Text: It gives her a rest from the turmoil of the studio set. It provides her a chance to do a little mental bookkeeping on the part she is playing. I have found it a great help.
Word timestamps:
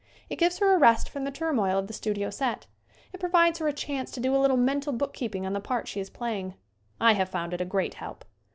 It 0.31 0.37
gives 0.37 0.57
her 0.57 0.73
a 0.73 0.79
rest 0.79 1.09
from 1.11 1.25
the 1.25 1.31
turmoil 1.31 1.77
of 1.77 1.85
the 1.85 1.93
studio 1.93 2.31
set. 2.31 2.65
It 3.13 3.19
provides 3.19 3.59
her 3.59 3.67
a 3.67 3.71
chance 3.71 4.09
to 4.13 4.19
do 4.19 4.35
a 4.35 4.41
little 4.41 4.57
mental 4.57 4.93
bookkeeping 4.93 5.45
on 5.45 5.53
the 5.53 5.59
part 5.59 5.87
she 5.87 5.99
is 5.99 6.09
playing. 6.09 6.55
I 6.99 7.13
have 7.13 7.29
found 7.29 7.53
it 7.53 7.61
a 7.61 7.65
great 7.65 7.93
help. 7.93 8.25